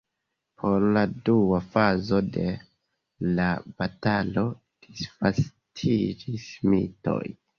Por 0.59 0.85
la 0.93 1.01
dua 1.27 1.59
fazo 1.73 2.21
de 2.37 2.45
la 3.41 3.45
batalo 3.81 4.45
disvastiĝis 4.87 6.49
mitoj. 6.73 7.21